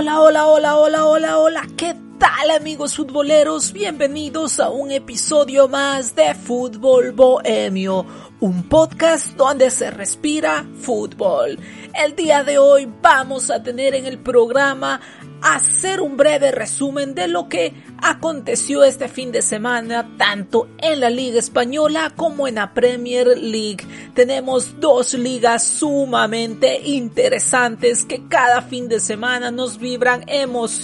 [0.00, 3.72] Hola, hola, hola, hola, hola, hola, ¿qué tal amigos futboleros?
[3.72, 8.06] Bienvenidos a un episodio más de Fútbol Bohemio,
[8.38, 11.58] un podcast donde se respira fútbol.
[11.92, 15.00] El día de hoy vamos a tener en el programa
[15.42, 21.10] hacer un breve resumen de lo que aconteció este fin de semana tanto en la
[21.10, 23.86] Liga Española como en la Premier League.
[24.14, 30.24] Tenemos dos ligas sumamente interesantes que cada fin de semana nos vibran,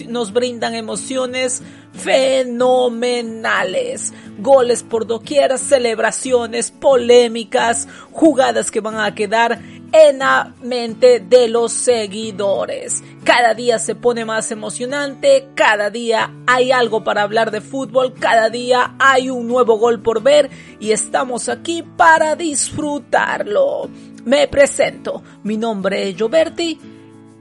[0.09, 1.63] nos brindan emociones
[1.95, 4.13] fenomenales.
[4.39, 9.61] Goles por doquier, celebraciones, polémicas, jugadas que van a quedar
[9.93, 13.03] en la mente de los seguidores.
[13.25, 18.51] Cada día se pone más emocionante, cada día hay algo para hablar de fútbol, cada
[18.51, 23.89] día hay un nuevo gol por ver y estamos aquí para disfrutarlo.
[24.27, 26.79] Me presento, mi nombre es Gioberti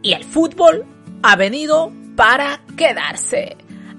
[0.01, 0.85] y el fútbol
[1.21, 3.57] ha venido para quedarse.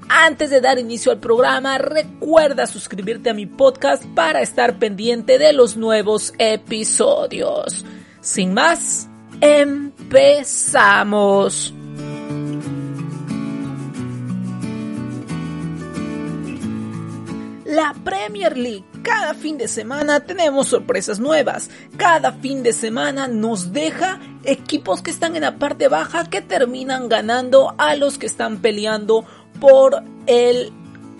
[0.08, 5.52] Antes de dar inicio al programa, recuerda suscribirte a mi podcast para estar pendiente de
[5.52, 7.84] los nuevos episodios.
[8.20, 9.08] Sin más,
[9.44, 11.72] empezamos.
[17.66, 18.86] La Premier League.
[19.02, 21.68] Cada fin de semana tenemos sorpresas nuevas.
[21.98, 27.10] Cada fin de semana nos deja equipos que están en la parte baja que terminan
[27.10, 29.26] ganando a los que están peleando
[29.60, 30.72] por el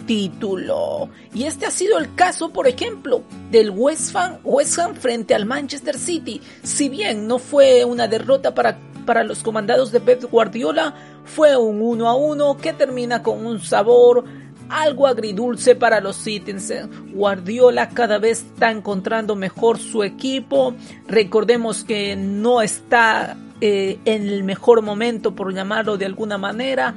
[0.07, 1.09] título.
[1.35, 6.41] Y este ha sido el caso, por ejemplo, del West Ham, frente al Manchester City.
[6.63, 10.95] Si bien no fue una derrota para, para los comandados de Pep Guardiola,
[11.25, 14.25] fue un 1 a 1 que termina con un sabor
[14.69, 16.89] algo agridulce para los Citizens.
[17.13, 20.75] Guardiola cada vez está encontrando mejor su equipo.
[21.07, 26.95] Recordemos que no está eh, en el mejor momento, por llamarlo de alguna manera,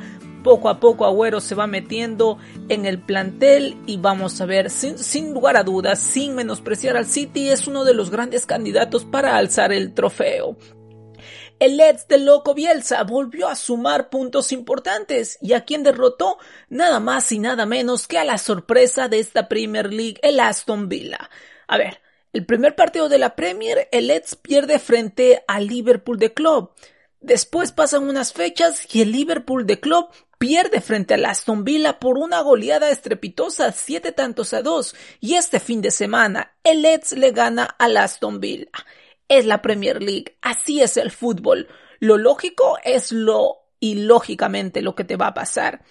[0.47, 2.37] poco a poco Agüero se va metiendo
[2.69, 7.49] en el plantel y vamos a ver, sin, lugar a dudas, sin menospreciar al City,
[7.49, 10.55] es uno de los grandes candidatos para alzar el trofeo.
[11.59, 16.37] El Leeds de Loco Bielsa volvió a sumar puntos importantes y a quien derrotó
[16.69, 20.87] nada más y nada menos que a la sorpresa de esta Premier League, el Aston
[20.87, 21.29] Villa.
[21.67, 21.99] A ver,
[22.31, 26.71] el primer partido de la Premier, el Leeds pierde frente al Liverpool de Club.
[27.19, 30.07] Después pasan unas fechas y el Liverpool de Club
[30.37, 35.59] pierde frente al Aston Villa por una goleada estrepitosa, siete tantos a dos, y este
[35.59, 38.71] fin de semana el Leeds le gana al Aston Villa.
[39.27, 41.67] Es la Premier League, así es el fútbol.
[41.99, 45.83] Lo lógico es lo ilógicamente lo que te va a pasar.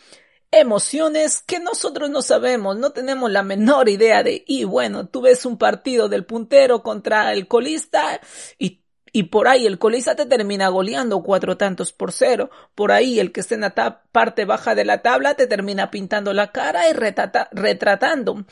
[0.51, 5.45] Emociones que nosotros no sabemos, no tenemos la menor idea de, y bueno, tú ves
[5.45, 8.21] un partido del puntero contra el colista
[8.59, 8.85] y
[9.16, 12.50] y por ahí el colista te termina goleando cuatro tantos por cero.
[12.75, 16.34] Por ahí el que esté en la parte baja de la tabla te termina pintando
[16.34, 18.44] la cara y retratando.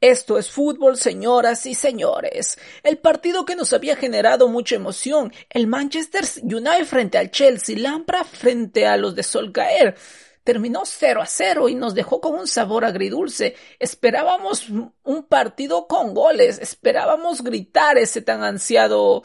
[0.00, 2.56] Esto es fútbol, señoras y señores.
[2.84, 8.22] El partido que nos había generado mucha emoción, el Manchester United frente al Chelsea, Lampra
[8.22, 9.96] frente a los de Solcaer,
[10.44, 13.56] terminó 0 a 0 y nos dejó con un sabor agridulce.
[13.80, 19.24] Esperábamos un partido con goles, esperábamos gritar ese tan ansiado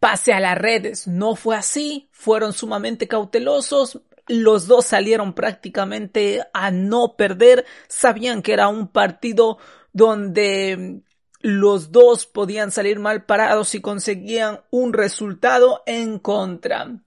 [0.00, 1.06] pase a las redes.
[1.06, 8.52] No fue así, fueron sumamente cautelosos, los dos salieron prácticamente a no perder, sabían que
[8.52, 9.58] era un partido
[9.92, 11.02] donde
[11.40, 17.02] los dos podían salir mal parados y conseguían un resultado en contra.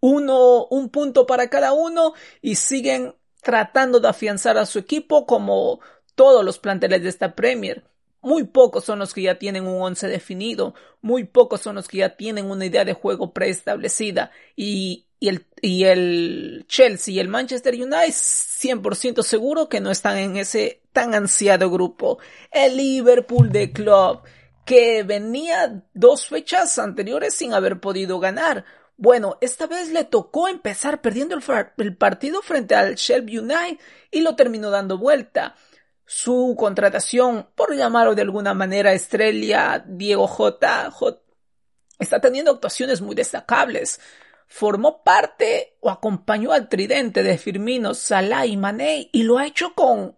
[0.00, 5.80] Uno, un punto para cada uno y siguen tratando de afianzar a su equipo como
[6.14, 7.84] todos los planteles de esta Premier.
[8.22, 11.98] Muy pocos son los que ya tienen un once definido, muy pocos son los que
[11.98, 17.28] ya tienen una idea de juego preestablecida y, y, el, y el Chelsea y el
[17.28, 22.18] Manchester United 100% seguro que no están en ese tan ansiado grupo.
[22.52, 24.20] El Liverpool de Club
[24.64, 28.64] que venía dos fechas anteriores sin haber podido ganar.
[28.96, 31.36] Bueno, esta vez le tocó empezar perdiendo
[31.76, 33.78] el, partido frente al Shelby United
[34.10, 35.56] y lo terminó dando vuelta
[36.14, 40.90] su contratación, por llamarlo de alguna manera, estrella Diego J.
[40.90, 41.18] J
[41.98, 43.98] está teniendo actuaciones muy destacables.
[44.46, 49.72] Formó parte o acompañó al tridente de Firmino, Salah y Mané y lo ha hecho
[49.74, 50.14] con,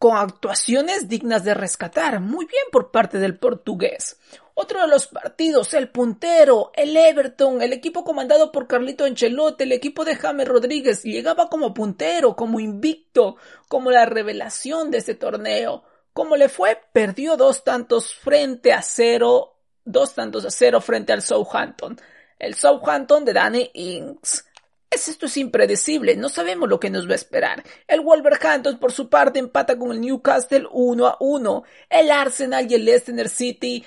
[0.00, 2.18] con actuaciones dignas de rescatar.
[2.18, 4.18] Muy bien por parte del portugués.
[4.60, 9.70] Otro de los partidos, el puntero, el Everton, el equipo comandado por Carlito Ancelotti, el
[9.70, 13.36] equipo de James Rodríguez, llegaba como puntero, como invicto,
[13.68, 15.84] como la revelación de este torneo.
[16.12, 21.22] Como le fue, perdió dos tantos frente a cero dos tantos a cero frente al
[21.22, 21.96] Southampton.
[22.36, 24.44] El Southampton de Danny Ings.
[24.90, 27.62] Es esto es impredecible, no sabemos lo que nos va a esperar.
[27.86, 31.62] El Wolverhampton por su parte empata con el Newcastle 1 a 1.
[31.90, 33.84] El Arsenal y el Leicester City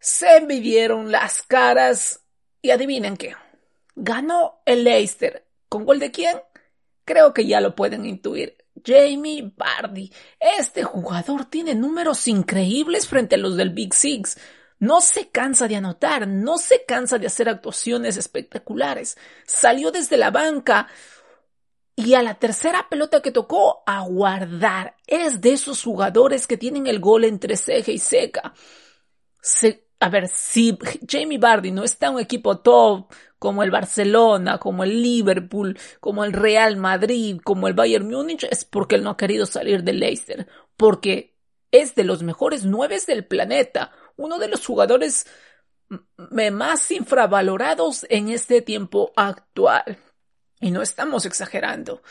[0.00, 2.24] se envidieron las caras
[2.62, 3.36] y adivinen qué.
[3.94, 5.46] Ganó el Leicester.
[5.68, 6.40] ¿Con gol de quién?
[7.04, 8.56] Creo que ya lo pueden intuir.
[8.84, 10.10] Jamie Bardi.
[10.38, 14.38] Este jugador tiene números increíbles frente a los del Big Six.
[14.78, 19.18] No se cansa de anotar, no se cansa de hacer actuaciones espectaculares.
[19.44, 20.88] Salió desde la banca
[21.94, 24.96] y a la tercera pelota que tocó, a guardar.
[25.06, 28.54] Es de esos jugadores que tienen el gol entre ceja y seca.
[30.00, 30.76] A ver, si
[31.06, 36.24] Jamie Bardi no está en un equipo top como el Barcelona, como el Liverpool, como
[36.24, 40.00] el Real Madrid, como el Bayern Múnich, es porque él no ha querido salir del
[40.00, 40.46] Leicester.
[40.76, 41.36] Porque
[41.70, 45.26] es de los mejores nueve del planeta uno de los jugadores
[46.18, 49.98] más infravalorados en este tiempo actual.
[50.60, 52.02] Y no estamos exagerando.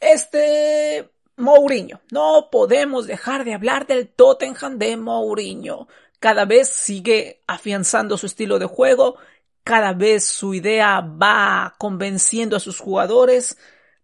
[0.00, 2.00] Este Mourinho.
[2.10, 5.88] No podemos dejar de hablar del Tottenham de Mourinho.
[6.24, 9.18] Cada vez sigue afianzando su estilo de juego.
[9.62, 13.58] Cada vez su idea va convenciendo a sus jugadores.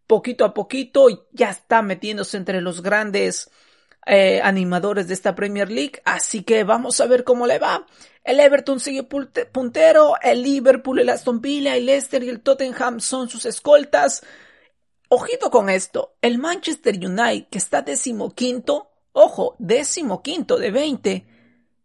[0.07, 3.51] Poquito a poquito ya está metiéndose entre los grandes
[4.05, 7.87] eh, animadores de esta Premier League, así que vamos a ver cómo le va.
[8.23, 13.31] El Everton sigue puntero, el Liverpool, el Aston Villa, el Leicester y el Tottenham son
[13.31, 14.23] sus escoltas.
[15.09, 21.30] Ojito con esto, el Manchester United, que está decimoquinto, ojo, decimoquinto de 20,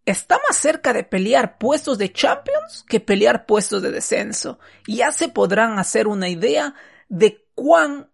[0.06, 4.60] está más cerca de pelear puestos de Champions que pelear puestos de descenso.
[4.88, 6.76] Ya se podrán hacer una idea
[7.10, 8.10] de cuán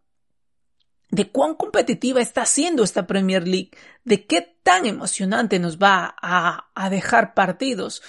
[1.09, 3.71] de cuán competitiva está siendo esta Premier League,
[4.05, 8.01] de qué tan emocionante nos va a, a, dejar partidos.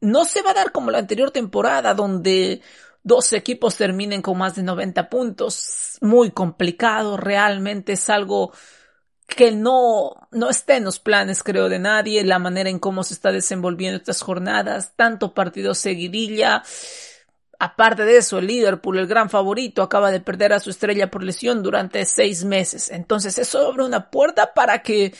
[0.00, 2.60] No se va a dar como la anterior temporada, donde
[3.04, 5.98] dos equipos terminen con más de 90 puntos.
[6.00, 8.52] Muy complicado, realmente es algo
[9.26, 13.14] que no, no está en los planes, creo, de nadie, la manera en cómo se
[13.14, 16.62] está desenvolviendo estas jornadas, tanto partido seguidilla,
[17.58, 21.22] Aparte de eso, el Liverpool, el gran favorito, acaba de perder a su estrella por
[21.22, 22.90] lesión durante seis meses.
[22.90, 25.14] Entonces eso abre una puerta para que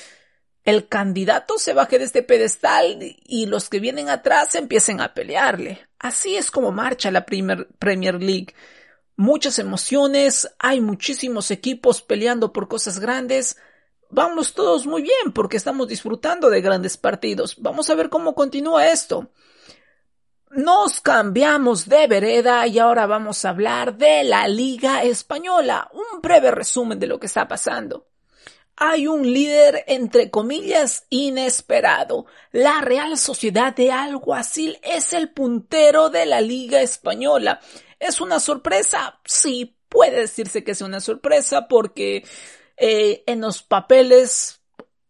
[0.65, 5.87] el candidato se baje de este pedestal y los que vienen atrás empiecen a pelearle.
[5.99, 8.55] Así es como marcha la Premier League.
[9.17, 13.57] Muchas emociones, hay muchísimos equipos peleando por cosas grandes.
[14.15, 17.57] Vamos todos muy bien porque estamos disfrutando de grandes partidos.
[17.59, 19.29] Vamos a ver cómo continúa esto.
[20.51, 25.91] Nos cambiamos de vereda y ahora vamos a hablar de la Liga Española.
[25.93, 28.07] Un breve resumen de lo que está pasando.
[28.77, 32.27] Hay un líder, entre comillas, inesperado.
[32.53, 37.59] La Real Sociedad de Alguacil es el puntero de la Liga Española.
[37.99, 39.19] ¿Es una sorpresa?
[39.25, 42.23] Sí, puede decirse que es una sorpresa porque
[42.77, 44.61] eh, en los papeles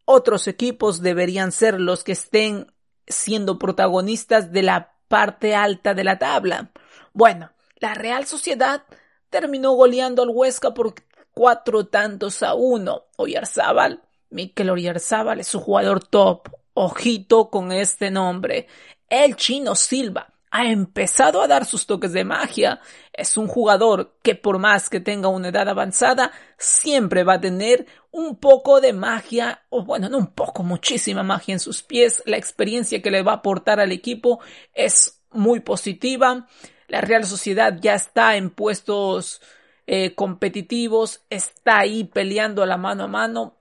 [0.04, 2.72] otros equipos deberían ser los que estén
[3.06, 6.70] siendo protagonistas de la parte alta de la tabla.
[7.12, 8.84] Bueno, la Real Sociedad
[9.30, 10.94] terminó goleando al Huesca por
[11.32, 13.04] cuatro tantos a uno.
[13.16, 16.48] Oyarzábal, Mikel Oyarzábal es su jugador top.
[16.74, 18.66] Ojito con este nombre.
[19.08, 22.80] El chino Silva ha empezado a dar sus toques de magia.
[23.12, 27.86] Es un jugador que por más que tenga una edad avanzada, siempre va a tener
[28.12, 32.22] un poco de magia, o bueno, no un poco, muchísima magia en sus pies.
[32.24, 34.38] La experiencia que le va a aportar al equipo
[34.74, 36.46] es muy positiva.
[36.86, 39.42] La Real Sociedad ya está en puestos
[39.88, 43.56] eh, competitivos, está ahí peleando la mano a mano.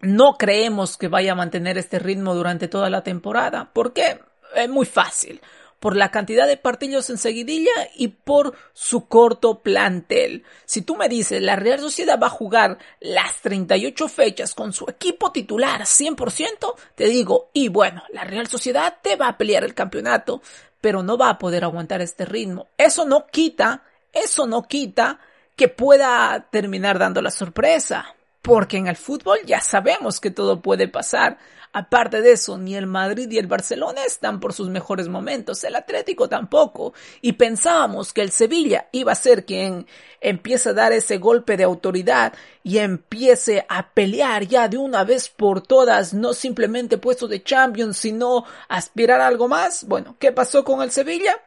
[0.00, 3.70] No creemos que vaya a mantener este ritmo durante toda la temporada.
[3.74, 4.20] ¿Por qué?
[4.56, 5.38] Es muy fácil
[5.80, 10.44] por la cantidad de partidos en seguidilla y por su corto plantel.
[10.66, 14.84] Si tú me dices la Real Sociedad va a jugar las 38 fechas con su
[14.88, 19.74] equipo titular 100%, te digo, y bueno, la Real Sociedad te va a pelear el
[19.74, 20.42] campeonato,
[20.80, 22.68] pero no va a poder aguantar este ritmo.
[22.76, 23.82] Eso no quita,
[24.12, 25.18] eso no quita
[25.56, 28.14] que pueda terminar dando la sorpresa.
[28.42, 31.38] Porque en el fútbol ya sabemos que todo puede pasar.
[31.72, 35.76] Aparte de eso, ni el Madrid y el Barcelona están por sus mejores momentos, el
[35.76, 39.86] Atlético tampoco, y pensábamos que el Sevilla iba a ser quien
[40.20, 42.32] empiece a dar ese golpe de autoridad
[42.64, 47.98] y empiece a pelear ya de una vez por todas, no simplemente puesto de Champions,
[47.98, 49.84] sino aspirar a algo más.
[49.84, 51.40] Bueno, ¿qué pasó con el Sevilla?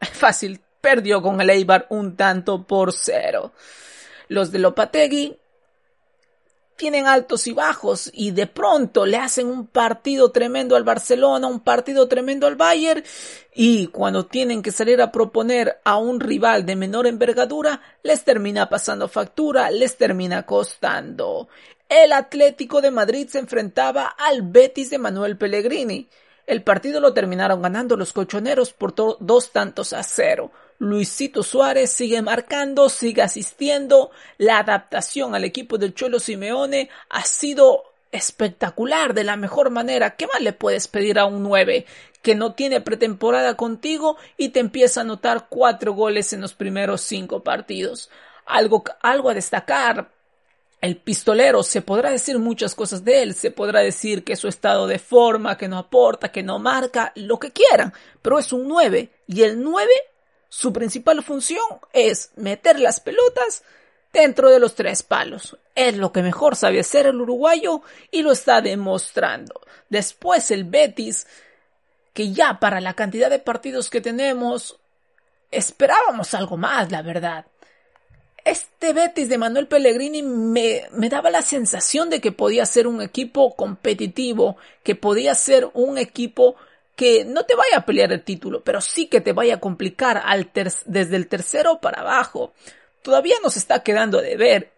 [0.00, 3.52] Fácil, perdió con el Eibar un tanto por cero.
[4.28, 5.38] Los de Lopategui
[6.76, 11.60] tienen altos y bajos y de pronto le hacen un partido tremendo al Barcelona, un
[11.60, 13.04] partido tremendo al Bayern
[13.54, 18.68] y cuando tienen que salir a proponer a un rival de menor envergadura les termina
[18.68, 21.48] pasando factura, les termina costando.
[21.88, 26.08] El Atlético de Madrid se enfrentaba al Betis de Manuel Pellegrini.
[26.46, 30.50] El partido lo terminaron ganando los colchoneros por dos tantos a cero.
[30.78, 34.10] Luisito Suárez sigue marcando, sigue asistiendo.
[34.38, 40.16] La adaptación al equipo del Cholo Simeone ha sido espectacular, de la mejor manera.
[40.16, 41.86] ¿Qué más le puedes pedir a un 9
[42.22, 47.00] que no tiene pretemporada contigo y te empieza a anotar cuatro goles en los primeros
[47.00, 48.10] cinco partidos?
[48.46, 50.10] Algo, algo a destacar.
[50.80, 54.86] El pistolero, se podrá decir muchas cosas de él, se podrá decir que su estado
[54.86, 59.08] de forma, que no aporta, que no marca, lo que quieran, pero es un 9
[59.26, 59.90] y el 9
[60.56, 63.64] su principal función es meter las pelotas
[64.12, 65.58] dentro de los tres palos.
[65.74, 67.82] Es lo que mejor sabe hacer el uruguayo
[68.12, 69.60] y lo está demostrando.
[69.88, 71.26] Después el Betis,
[72.12, 74.78] que ya para la cantidad de partidos que tenemos,
[75.50, 77.46] esperábamos algo más, la verdad.
[78.44, 83.56] Este Betis de Manuel Pellegrini me, daba la sensación de que podía ser un equipo
[83.56, 86.54] competitivo, que podía ser un equipo
[86.96, 90.22] que no te vaya a pelear el título, pero sí que te vaya a complicar
[90.86, 92.52] desde el tercero para abajo.
[93.02, 94.70] Todavía nos está quedando de ver.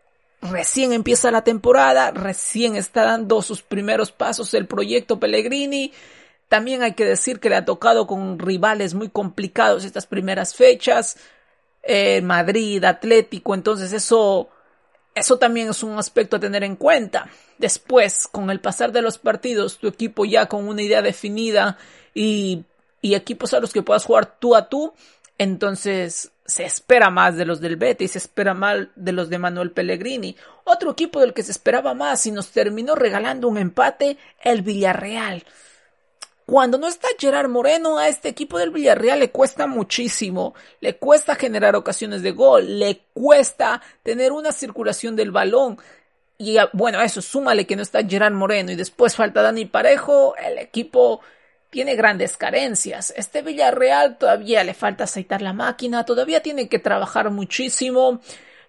[0.42, 5.92] Recién empieza la temporada, recién está dando sus primeros pasos el proyecto Pellegrini.
[6.48, 11.16] También hay que decir que le ha tocado con rivales muy complicados estas primeras fechas.
[11.82, 14.48] Eh, Madrid, Atlético, entonces eso,
[15.16, 17.28] eso también es un aspecto a tener en cuenta.
[17.56, 21.78] Después, con el pasar de los partidos, tu equipo ya con una idea definida
[22.14, 22.64] y,
[23.02, 24.92] equipos a los que puedas jugar tú a tú,
[25.38, 29.70] entonces se espera más de los del Betis, se espera más de los de Manuel
[29.70, 30.36] Pellegrini.
[30.64, 35.44] Otro equipo del que se esperaba más y nos terminó regalando un empate, el Villarreal.
[36.46, 40.54] Cuando no está Gerard Moreno, a este equipo del Villarreal le cuesta muchísimo.
[40.80, 45.78] Le cuesta generar ocasiones de gol, le cuesta tener una circulación del balón.
[46.38, 50.58] Y bueno, eso, súmale que no está Gerard Moreno y después falta Dani Parejo, el
[50.58, 51.20] equipo
[51.70, 53.12] tiene grandes carencias.
[53.16, 58.20] Este Villarreal todavía le falta aceitar la máquina, todavía tiene que trabajar muchísimo.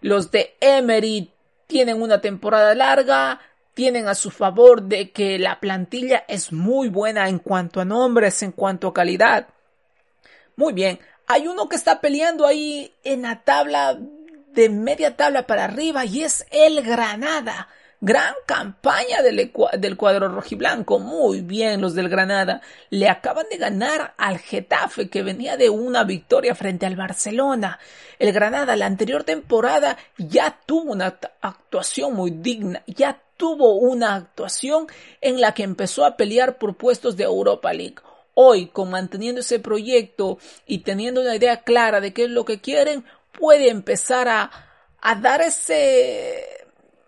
[0.01, 1.31] Los de Emery
[1.67, 3.39] tienen una temporada larga,
[3.77, 8.41] tienen a su favor de que la plantilla es muy buena en cuanto a nombres,
[8.41, 9.49] en cuanto a calidad.
[10.55, 13.95] Muy bien, hay uno que está peleando ahí en la tabla
[14.51, 17.67] de media tabla para arriba y es el Granada.
[18.01, 20.97] Gran campaña del, del cuadro rojiblanco.
[20.97, 22.61] Muy bien los del Granada.
[22.89, 27.77] Le acaban de ganar al Getafe que venía de una victoria frente al Barcelona.
[28.17, 32.81] El Granada la anterior temporada ya tuvo una actuación muy digna.
[32.87, 34.87] Ya tuvo una actuación
[35.21, 37.97] en la que empezó a pelear por puestos de Europa League
[38.39, 42.61] hoy, con manteniendo ese proyecto y teniendo una idea clara de qué es lo que
[42.61, 44.51] quieren, puede empezar a,
[45.01, 46.45] a dar ese,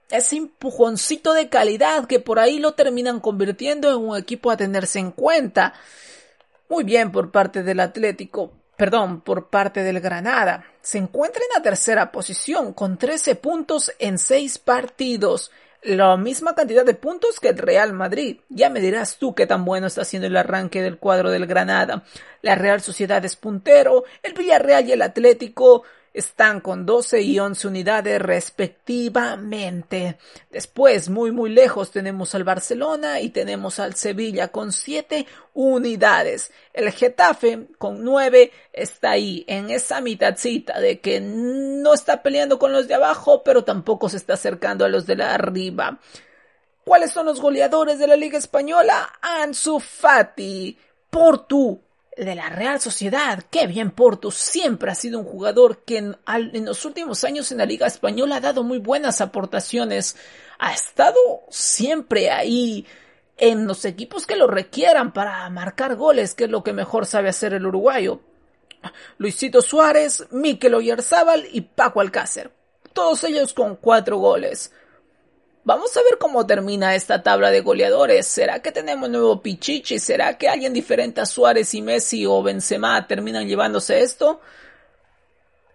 [0.10, 4.98] ese empujoncito de calidad que por ahí lo terminan convirtiendo en un equipo a tenerse
[4.98, 5.76] en cuenta.
[6.68, 10.66] Muy bien por parte del Atlético, perdón, por parte del Granada.
[10.82, 15.52] Se encuentra en la tercera posición con 13 puntos en 6 partidos.
[15.82, 18.42] La misma cantidad de puntos que el Real Madrid.
[18.50, 22.04] Ya me dirás tú qué tan bueno está haciendo el arranque del cuadro del Granada.
[22.42, 25.84] La Real Sociedad es puntero, el Villarreal y el Atlético
[26.14, 30.18] están con 12 y 11 unidades respectivamente.
[30.52, 36.52] Después, muy muy lejos, tenemos al Barcelona y tenemos al Sevilla con 7 unidades.
[36.74, 42.72] El Getafe con 9 está ahí en esa mitadcita de que no está peleando con
[42.72, 46.00] los de abajo, pero tampoco se está acercando a los de la arriba.
[46.84, 49.14] ¿Cuáles son los goleadores de la Liga Española?
[49.22, 50.76] Ansu Fati,
[51.10, 51.80] Portu,
[52.20, 53.44] de la Real Sociedad.
[53.50, 57.66] Qué bien Porto, siempre ha sido un jugador que en, los últimos años en la
[57.66, 60.16] Liga Española ha dado muy buenas aportaciones.
[60.60, 61.18] Ha estado
[61.50, 62.86] siempre ahí
[63.38, 67.30] en los equipos que lo requieran para marcar goles, que es lo que mejor sabe
[67.30, 68.22] hacer el uruguayo.
[69.18, 72.52] Luisito Suárez, Mikel Oyarzábal y Paco Alcácer.
[72.94, 74.74] Todos ellos con cuatro goles.
[75.70, 78.26] Vamos a ver cómo termina esta tabla de goleadores.
[78.26, 80.00] ¿Será que tenemos nuevo Pichichi?
[80.00, 84.42] ¿Será que alguien diferente a Suárez y Messi o Benzema terminan llevándose esto?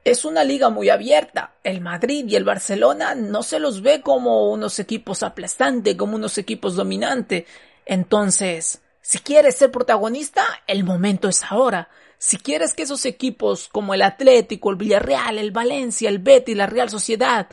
[0.03, 1.53] Es una liga muy abierta.
[1.63, 6.39] El Madrid y el Barcelona no se los ve como unos equipos aplastantes, como unos
[6.39, 7.45] equipos dominantes.
[7.87, 11.89] Entonces, si quieres ser protagonista, el momento es ahora.
[12.19, 16.67] Si quieres que esos equipos como el Atlético, el Villarreal, el Valencia, el Betis, la
[16.67, 17.47] Real Sociedad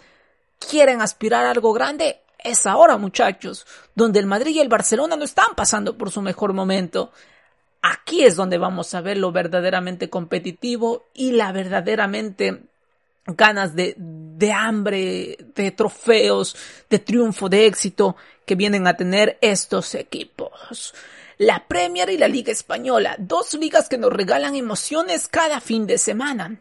[0.58, 5.24] quieren aspirar a algo grande, es ahora, muchachos, donde el Madrid y el Barcelona no
[5.24, 7.12] están pasando por su mejor momento.
[7.82, 12.64] Aquí es donde vamos a ver lo verdaderamente competitivo y la verdaderamente
[13.26, 16.56] ganas de, de hambre, de trofeos,
[16.90, 20.94] de triunfo, de éxito que vienen a tener estos equipos.
[21.38, 25.98] La Premier y la Liga Española, dos ligas que nos regalan emociones cada fin de
[25.98, 26.60] semana.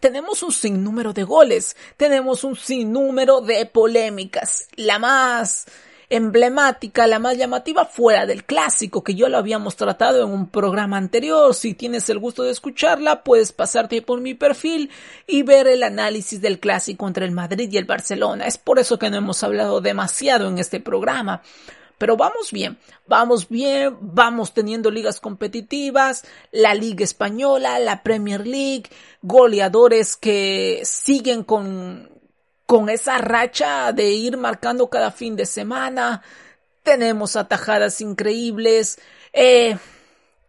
[0.00, 4.68] Tenemos un sinnúmero de goles, tenemos un sinnúmero de polémicas.
[4.76, 5.66] La más
[6.10, 10.96] emblemática, la más llamativa fuera del clásico, que yo lo habíamos tratado en un programa
[10.96, 11.54] anterior.
[11.54, 14.90] Si tienes el gusto de escucharla, puedes pasarte por mi perfil
[15.26, 18.46] y ver el análisis del clásico entre el Madrid y el Barcelona.
[18.46, 21.42] Es por eso que no hemos hablado demasiado en este programa.
[21.98, 28.84] Pero vamos bien, vamos bien, vamos teniendo ligas competitivas, la Liga Española, la Premier League,
[29.20, 32.08] goleadores que siguen con,
[32.66, 36.22] con esa racha de ir marcando cada fin de semana.
[36.84, 39.00] Tenemos atajadas increíbles.
[39.32, 39.76] Eh,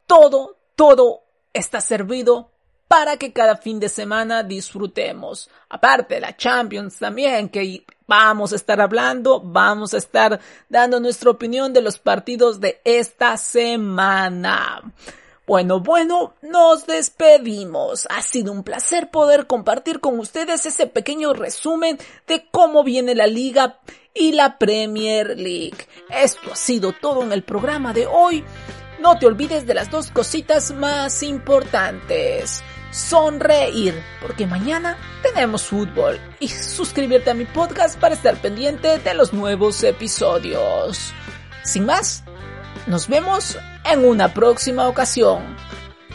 [0.05, 2.51] todo, todo está servido
[2.89, 5.47] para que cada fin de semana disfrutemos.
[5.69, 11.71] Aparte, la Champions también, que vamos a estar hablando, vamos a estar dando nuestra opinión
[11.71, 14.81] de los partidos de esta semana.
[15.45, 18.07] Bueno, bueno, nos despedimos.
[18.09, 23.27] Ha sido un placer poder compartir con ustedes ese pequeño resumen de cómo viene la
[23.27, 23.77] liga
[24.15, 25.77] y la Premier League.
[26.09, 28.43] Esto ha sido todo en el programa de hoy.
[28.99, 32.63] No te olvides de las dos cositas más importantes.
[32.91, 36.19] Sonreír, porque mañana tenemos fútbol.
[36.39, 41.13] Y suscribirte a mi podcast para estar pendiente de los nuevos episodios.
[41.63, 42.23] Sin más,
[42.87, 45.55] nos vemos en una próxima ocasión.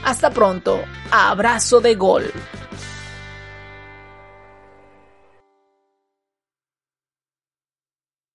[0.05, 0.83] Hasta pronto.
[1.11, 2.33] Abrazo de gol.